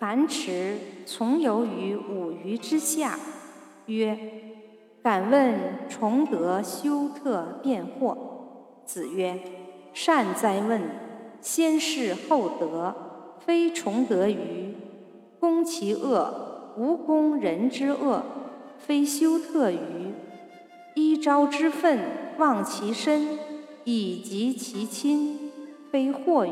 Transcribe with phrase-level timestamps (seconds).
[0.00, 3.18] 樊迟从游于五鱼之下，
[3.84, 4.18] 曰
[5.04, 5.54] ：“敢问
[5.90, 8.16] 崇德修特辩惑。”
[8.86, 9.38] 子曰
[9.92, 10.80] ：“善哉问！
[11.42, 12.94] 先事后德，
[13.44, 14.74] 非崇德于
[15.38, 18.22] 攻其恶，无攻人之恶，
[18.78, 20.14] 非修特于
[20.94, 21.98] 一朝之愤，
[22.38, 23.38] 忘其身，
[23.84, 25.50] 以及其亲，
[25.90, 26.50] 非惑于。”